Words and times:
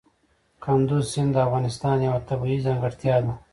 کندز 0.63 1.03
سیند 1.11 1.31
د 1.35 1.37
افغانستان 1.47 1.97
یوه 2.07 2.19
طبیعي 2.29 2.57
ځانګړتیا 2.65 3.15
ده. 3.25 3.33